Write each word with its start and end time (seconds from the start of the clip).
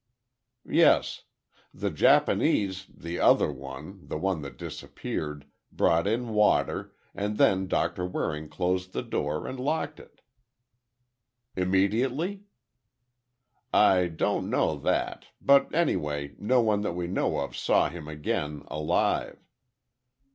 "Yes; 0.67 1.25
the 1.71 1.91
Japanese, 1.91 2.87
the 2.89 3.19
other 3.19 3.51
one, 3.51 4.07
the 4.07 4.17
one 4.17 4.41
that 4.41 4.57
disappeared, 4.57 5.45
brought 5.71 6.07
in 6.07 6.29
water, 6.29 6.95
and 7.13 7.37
then 7.37 7.67
Doctor 7.67 8.03
Waring 8.07 8.49
closed 8.49 8.93
the 8.93 9.03
door 9.03 9.45
and 9.45 9.59
locked 9.59 9.99
it." 9.99 10.21
"Immediately?" 11.55 12.45
"I 13.71 14.07
don't 14.07 14.49
know 14.49 14.75
that, 14.77 15.27
but 15.39 15.71
anyway, 15.71 16.33
no 16.39 16.61
one 16.61 16.81
that 16.81 16.93
we 16.93 17.05
know 17.05 17.37
of 17.37 17.55
saw 17.55 17.87
him 17.87 18.07
again 18.07 18.63
alive. 18.69 19.37